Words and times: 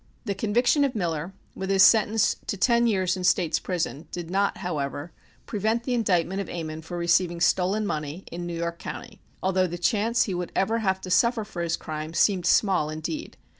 The 0.25 0.33
conviction 0.33 0.83
of 0.83 0.95
Miller, 0.95 1.31
with 1.53 1.69
his 1.69 1.83
sentence 1.83 2.37
to 2.47 2.57
ten 2.57 2.87
years 2.87 3.15
in 3.15 3.23
State's 3.23 3.59
prison 3.59 4.07
did 4.11 4.31
not, 4.31 4.57
however, 4.57 5.11
prevent 5.45 5.83
the 5.83 5.93
indictment 5.93 6.41
of 6.41 6.49
Ammon 6.49 6.81
for 6.81 6.97
receiving 6.97 7.39
stolen 7.39 7.85
money 7.85 8.23
in 8.31 8.47
New 8.47 8.57
York 8.57 8.79
County, 8.79 9.21
although 9.43 9.67
the 9.67 9.77
chance 9.77 10.21
that 10.23 10.25
he 10.25 10.33
would 10.33 10.51
ever 10.55 10.79
have 10.79 11.01
to 11.01 11.11
suffer 11.11 11.43
for 11.43 11.61
his 11.61 11.77
crime 11.77 12.15
seemed 12.15 12.47
small 12.47 12.89
indeed. 12.89 13.37